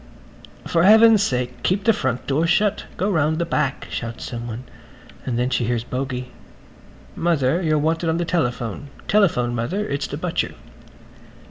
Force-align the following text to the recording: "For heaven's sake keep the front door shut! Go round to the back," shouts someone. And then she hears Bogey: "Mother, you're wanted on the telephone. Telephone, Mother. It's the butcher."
"For 0.65 0.81
heaven's 0.81 1.21
sake 1.21 1.61
keep 1.61 1.83
the 1.83 1.93
front 1.93 2.25
door 2.25 2.47
shut! 2.47 2.85
Go 2.97 3.11
round 3.11 3.35
to 3.35 3.37
the 3.37 3.45
back," 3.45 3.87
shouts 3.91 4.23
someone. 4.23 4.63
And 5.27 5.37
then 5.37 5.51
she 5.51 5.65
hears 5.65 5.83
Bogey: 5.83 6.31
"Mother, 7.15 7.61
you're 7.61 7.77
wanted 7.77 8.09
on 8.09 8.17
the 8.17 8.25
telephone. 8.25 8.87
Telephone, 9.07 9.53
Mother. 9.53 9.87
It's 9.87 10.07
the 10.07 10.17
butcher." 10.17 10.55